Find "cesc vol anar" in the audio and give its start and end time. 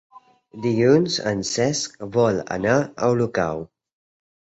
1.49-2.73